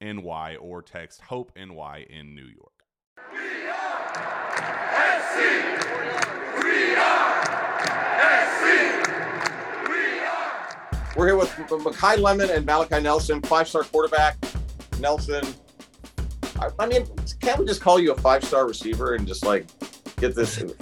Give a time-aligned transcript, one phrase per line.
[0.00, 2.84] NY or text Hope NY in New York.
[3.32, 5.38] We are SC.
[6.62, 7.44] We are
[8.46, 8.62] SC.
[9.88, 11.12] We are.
[11.16, 14.36] We're here with Makai Lemon and Malachi Nelson, five-star quarterback.
[15.00, 15.44] Nelson,
[16.60, 17.06] I, I mean,
[17.40, 19.66] can't we just call you a five-star receiver and just like
[20.16, 20.76] get this get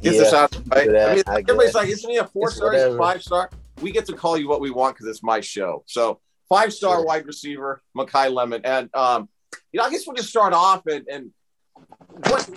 [0.00, 0.88] yeah, this out right?
[0.88, 2.96] I mean, I everybody's like, isn't he a four-star?
[2.96, 3.50] Five-star?
[3.82, 5.82] We get to call you what we want because it's my show.
[5.86, 6.20] So
[6.52, 7.04] five star sure.
[7.04, 8.60] wide receiver, Makai Lemon.
[8.64, 9.28] And, um,
[9.72, 11.30] you know, I guess we'll just start off and, and
[12.28, 12.50] what,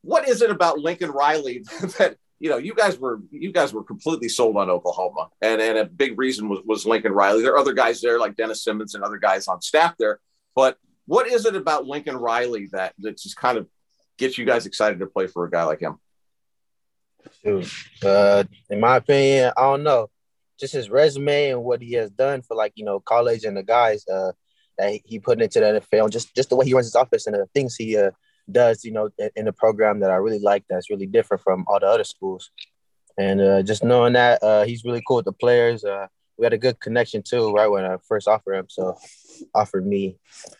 [0.00, 1.58] what is it about Lincoln Riley
[1.98, 5.76] that, you know, you guys were, you guys were completely sold on Oklahoma and, and
[5.76, 7.42] a big reason was, was Lincoln Riley.
[7.42, 10.18] There are other guys there like Dennis Simmons and other guys on staff there,
[10.56, 13.68] but what is it about Lincoln Riley that, that just kind of
[14.16, 15.98] gets you guys excited to play for a guy like him?
[18.02, 20.08] Uh, in my opinion, I don't know
[20.62, 23.64] just his resume and what he has done for like you know college and the
[23.64, 24.30] guys uh,
[24.78, 27.34] that he put into the NFL, just just the way he runs his office and
[27.34, 28.12] the things he uh,
[28.50, 30.64] does, you know, in the program that I really like.
[30.70, 32.50] That's really different from all the other schools,
[33.18, 35.84] and uh, just knowing that uh, he's really cool with the players.
[35.84, 36.06] Uh,
[36.38, 38.66] we had a good connection too, right when I first offered him.
[38.68, 38.96] So
[39.54, 40.16] offered me,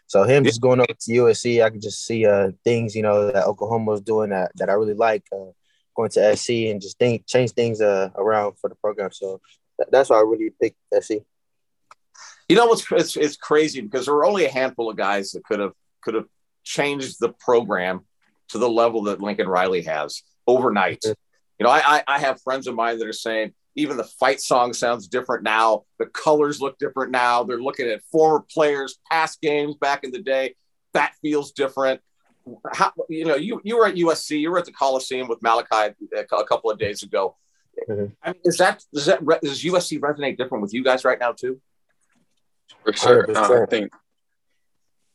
[0.09, 3.31] so him just going over to USC, I could just see uh, things you know
[3.31, 5.25] that Oklahoma was doing that that I really like.
[5.33, 5.53] Uh,
[5.95, 9.13] going to SC and just think change things uh, around for the program.
[9.13, 9.41] So
[9.91, 11.15] that's why I really picked SC.
[12.49, 15.45] You know what's it's, it's crazy because there were only a handful of guys that
[15.45, 15.73] could have
[16.03, 16.27] could have
[16.65, 18.05] changed the program
[18.49, 21.01] to the level that Lincoln Riley has overnight.
[21.03, 21.13] Mm-hmm.
[21.59, 24.73] You know, I, I have friends of mine that are saying even the fight song
[24.73, 25.85] sounds different now.
[25.99, 27.45] The colors look different now.
[27.45, 30.57] They're looking at former players, past games back in the day.
[30.93, 32.01] That feels different.
[32.73, 34.41] How, you know, you you were at USC.
[34.41, 37.37] You were at the Coliseum with Malachi a couple of days ago.
[37.89, 38.07] Mm-hmm.
[38.23, 41.33] I mean, is that does that does USC resonate different with you guys right now
[41.33, 41.61] too?
[42.85, 43.93] For sure, uh, I think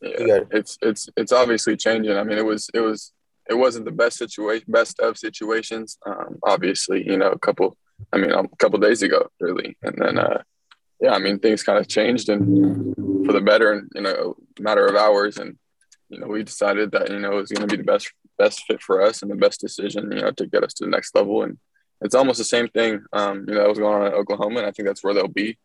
[0.01, 2.15] yeah, it's it's it's obviously changing.
[2.17, 3.13] I mean, it was it was
[3.49, 5.97] it wasn't the best situation, best of situations.
[6.05, 7.77] Um, obviously, you know, a couple.
[8.13, 10.43] I mean, a couple days ago, really, and then uh,
[10.99, 12.95] yeah, I mean, things kind of changed and
[13.25, 15.57] for the better in you know a matter of hours, and
[16.09, 18.63] you know, we decided that you know it was going to be the best best
[18.67, 21.15] fit for us and the best decision, you know, to get us to the next
[21.15, 21.57] level and
[22.01, 24.67] it's almost the same thing, um, you know, that was going on in Oklahoma, and
[24.67, 25.57] I think that's where they'll be,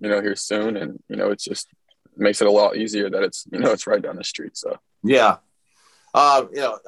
[0.00, 0.76] you know, here soon.
[0.76, 1.68] And you know, it's just
[2.16, 4.56] makes it a lot easier that it's you know it's right down the street.
[4.56, 5.36] So yeah,
[6.14, 6.78] uh, you know,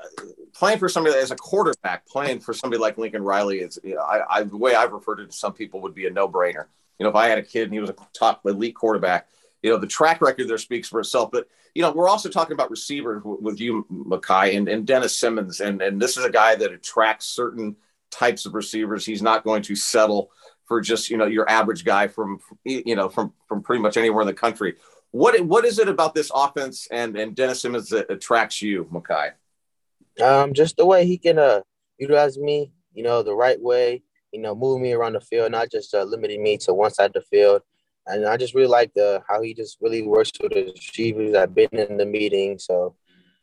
[0.55, 4.03] playing for somebody as a quarterback, playing for somebody like Lincoln Riley is, you know,
[4.03, 6.67] I, I the way I've referred it to some people would be a no brainer.
[6.99, 9.29] You know, if I had a kid and he was a top elite quarterback,
[9.63, 11.31] you know, the track record there speaks for itself.
[11.31, 15.61] But you know, we're also talking about receivers with you, Makai, and, and Dennis Simmons,
[15.61, 17.77] and and this is a guy that attracts certain
[18.11, 19.05] types of receivers.
[19.07, 20.31] He's not going to settle
[20.67, 24.23] for just you know your average guy from you know from from pretty much anywhere
[24.23, 24.77] in the country.
[25.11, 29.33] What what is it about this offense and and Dennis Simmons that attracts you, Makai?
[30.23, 31.63] Um, just the way he can uh
[31.99, 34.03] utilize me, you know, the right way,
[34.33, 37.07] you know, move me around the field, not just uh, limiting me to one side
[37.07, 37.63] of the field.
[38.07, 41.35] And I just really like the how he just really works with the receivers.
[41.35, 42.95] I've been in the meeting, so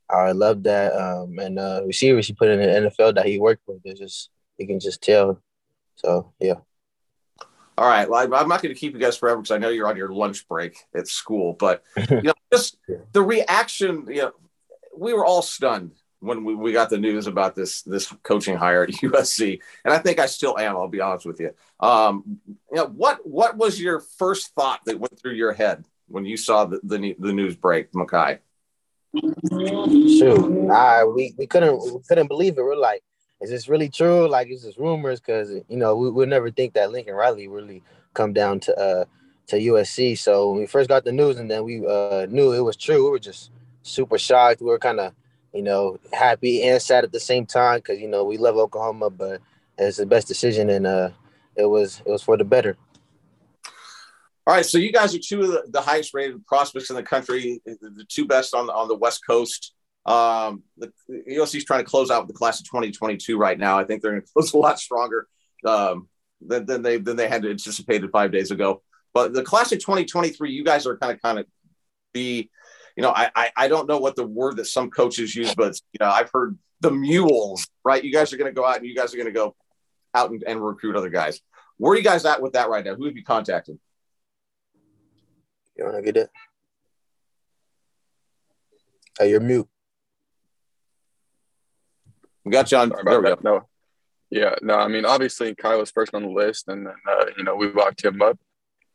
[0.09, 0.93] I love that.
[0.93, 4.29] Um, and uh, receivers he put in the NFL that he worked with, it's just
[4.57, 5.41] you can just tell.
[5.95, 6.55] So yeah.
[7.77, 8.09] All right.
[8.09, 10.11] Well, I'm not going to keep you guys forever because I know you're on your
[10.11, 11.53] lunch break at school.
[11.53, 12.77] But you know, just
[13.11, 14.05] the reaction.
[14.07, 14.31] You know,
[14.97, 18.83] we were all stunned when we, we got the news about this this coaching hire
[18.83, 20.75] at USC, and I think I still am.
[20.75, 21.51] I'll be honest with you.
[21.79, 26.25] Um, you know, what what was your first thought that went through your head when
[26.25, 28.39] you saw the the, the news break, Makai?
[29.13, 32.61] Shoot, I we, we couldn't we couldn't believe it.
[32.61, 33.03] We're like,
[33.41, 34.27] is this really true?
[34.27, 35.19] Like, is this rumors?
[35.19, 39.05] Because you know, we would never think that Lincoln Riley really come down to uh
[39.47, 40.17] to USC.
[40.17, 43.03] So when we first got the news, and then we uh knew it was true,
[43.03, 43.51] we were just
[43.83, 44.61] super shocked.
[44.61, 45.13] We were kind of
[45.53, 49.09] you know, happy and sad at the same time because you know we love Oklahoma,
[49.09, 49.41] but
[49.77, 51.09] it's the best decision, and uh,
[51.55, 52.77] it was it was for the better.
[54.45, 57.59] All right, so you guys are two of the, highest rated prospects in the country,
[57.65, 59.73] the two best on the, on the West Coast.
[60.07, 63.77] Um, the, the USC is trying to close out the class of 2022 right now.
[63.77, 65.27] I think they're going to close a lot stronger
[65.65, 66.07] um,
[66.41, 68.81] than, than they than they had anticipated five days ago.
[69.13, 71.45] But the class of 2023, you guys are kind of kind of
[72.13, 72.49] be
[72.97, 75.79] you know, I, I, I don't know what the word that some coaches use, but
[75.93, 78.03] you know, I've heard the mules, right?
[78.03, 79.55] You guys are going to go out and you guys are going to go
[80.15, 81.39] out and, and recruit other guys.
[81.77, 82.95] Where are you guys at with that right now?
[82.95, 83.77] Who have you contacted?
[85.77, 86.31] You want to get it?
[89.19, 89.67] Hey, you're mute.
[92.47, 92.93] We got you on.
[93.03, 93.37] There we go.
[93.43, 93.67] No.
[94.29, 97.43] Yeah, no, I mean, obviously Kyle was first on the list, and then, uh, you
[97.43, 98.37] know, we locked him up.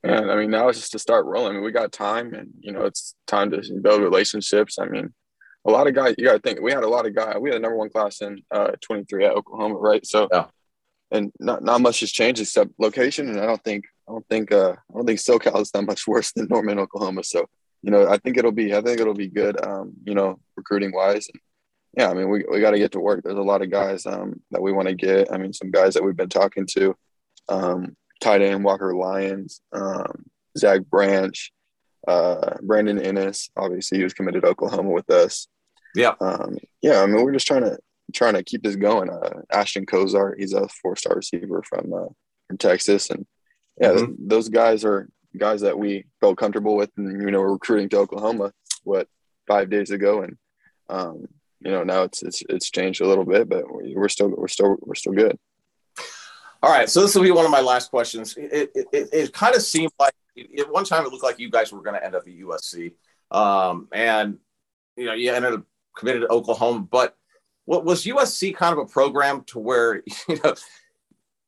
[0.03, 1.53] And I mean, now it's just to start rolling.
[1.53, 4.79] I mean, we got time, and you know, it's time to build relationships.
[4.79, 5.13] I mean,
[5.67, 6.15] a lot of guys.
[6.19, 7.37] You got to think we had a lot of guys.
[7.41, 10.05] We had a number one class in uh, 23 at Oklahoma, right?
[10.05, 10.47] So, yeah.
[11.11, 13.29] and not not much has changed except location.
[13.29, 16.07] And I don't think I don't think uh, I don't think SoCal is that much
[16.09, 17.23] worse than Norman, Oklahoma.
[17.23, 17.47] So,
[17.83, 19.65] you know, I think it'll be I think it'll be good.
[19.65, 21.29] Um, you know, recruiting wise.
[21.33, 21.41] And,
[21.97, 23.23] yeah, I mean, we, we got to get to work.
[23.23, 25.33] There's a lot of guys um, that we want to get.
[25.33, 26.97] I mean, some guys that we've been talking to.
[27.49, 30.25] Um, tight end Walker Lyons, um,
[30.57, 31.53] Zach Branch,
[32.09, 33.51] uh, Brandon Ennis.
[33.57, 35.49] Obviously, he was committed to Oklahoma with us.
[35.95, 36.15] Yeah.
[36.21, 37.03] Um, yeah.
[37.03, 37.79] I mean, we're just trying to
[38.15, 39.11] trying to keep this going.
[39.11, 42.09] Uh, Ashton Kozar, he's a four star receiver from uh,
[42.49, 43.27] from Texas, and
[43.81, 44.13] yeah, mm-hmm.
[44.19, 47.99] those guys are guys that we felt comfortable with, and you know, we're recruiting to
[47.99, 48.53] Oklahoma.
[48.85, 49.09] What
[49.47, 50.37] five days ago, and
[50.89, 51.27] um,
[51.65, 54.77] you know, now it's it's it's changed a little bit, but we're still we're still
[54.81, 55.39] we're still good.
[56.63, 58.37] All right, so this will be one of my last questions.
[58.37, 60.15] It, it, it, it kind of seemed like
[60.59, 62.93] at one time it looked like you guys were going to end up at USC,
[63.31, 64.39] um, and
[64.97, 65.65] you know you ended up
[65.97, 66.87] committed to Oklahoma.
[66.89, 67.17] But
[67.65, 70.55] what was USC kind of a program to where you know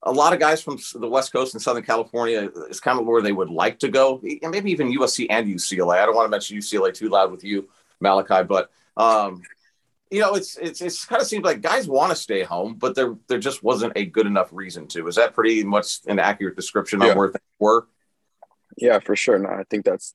[0.02, 3.22] a lot of guys from the West Coast and Southern California is kind of where
[3.22, 5.98] they would like to go, and maybe even USC and UCLA.
[5.98, 7.68] I don't want to mention UCLA too loud with you,
[8.00, 9.42] Malachi, but um,
[10.10, 12.94] you know, it's it's it's kind of seems like guys want to stay home, but
[12.94, 15.08] there there just wasn't a good enough reason to.
[15.08, 17.08] Is that pretty much an accurate description yeah.
[17.08, 17.88] of where things were?
[18.76, 19.38] Yeah, for sure.
[19.38, 20.14] No, I think that's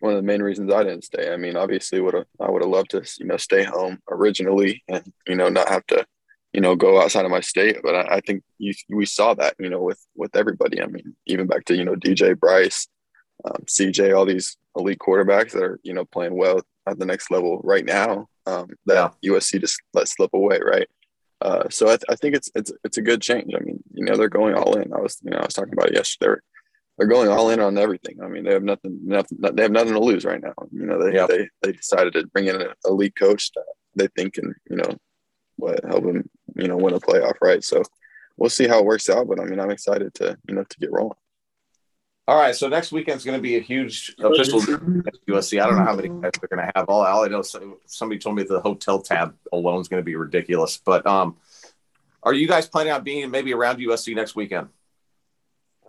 [0.00, 1.32] one of the main reasons I didn't stay.
[1.32, 5.04] I mean, obviously, would I would have loved to, you know, stay home originally and
[5.26, 6.06] you know not have to,
[6.52, 7.78] you know, go outside of my state.
[7.82, 10.82] But I, I think you, we saw that, you know, with with everybody.
[10.82, 12.88] I mean, even back to you know DJ Bryce,
[13.44, 17.30] um, CJ, all these elite quarterbacks that are you know playing well at the next
[17.30, 19.32] level right now um, that yeah.
[19.32, 20.88] USC just let slip away, right?
[21.40, 23.52] Uh, so I, th- I, think it's it's it's a good change.
[23.54, 24.92] I mean, you know, they're going all in.
[24.92, 26.26] I was you know I was talking about it yesterday.
[26.26, 26.42] They're,
[26.96, 28.18] they're going all in on everything.
[28.22, 29.38] I mean, they have nothing, nothing.
[29.40, 30.54] They have nothing to lose right now.
[30.72, 31.26] You know, they yeah.
[31.26, 33.64] they, they decided to bring in an elite coach that
[33.94, 34.96] they think can you know
[35.56, 37.62] what help them you know win a playoff, right?
[37.62, 37.82] So
[38.36, 39.28] we'll see how it works out.
[39.28, 41.18] But I mean, I'm excited to you know to get rolling.
[42.28, 45.62] All right, so next weekend is going to be a huge official USC.
[45.62, 46.86] I don't know how many guys they're going to have.
[46.86, 47.40] All, all I know,
[47.86, 50.76] somebody told me the hotel tab alone is going to be ridiculous.
[50.76, 51.38] But um,
[52.22, 54.68] are you guys planning on being maybe around USC next weekend?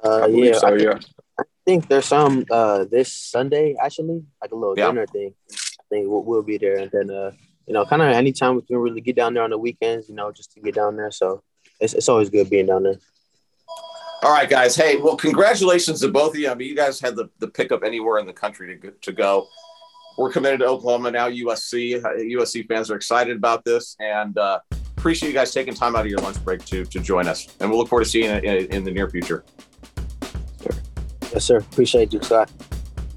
[0.01, 0.99] Uh, yeah, so, I think, yeah.
[1.37, 4.87] I think there's some uh, this Sunday actually, like a little yeah.
[4.87, 5.33] dinner thing.
[5.51, 7.31] I think we'll, we'll, be there, and then uh,
[7.67, 10.15] you know, kind of anytime we can really get down there on the weekends, you
[10.15, 11.11] know, just to get down there.
[11.11, 11.43] So
[11.81, 12.99] it's it's always good being down there.
[14.21, 14.75] All right, guys.
[14.75, 16.49] Hey, well, congratulations to both of you.
[16.49, 19.47] I mean, you guys had the, the pickup anywhere in the country to, to go.
[20.17, 22.01] We're committed to Oklahoma now, USC.
[22.01, 24.59] USC fans are excited about this and uh,
[24.97, 27.55] appreciate you guys taking time out of your lunch break to, to join us.
[27.61, 29.45] And we'll look forward to seeing you in, in the near future.
[31.31, 31.59] Yes, sir.
[31.59, 32.49] Appreciate you, Scott.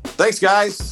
[0.05, 0.92] Thanks, guys.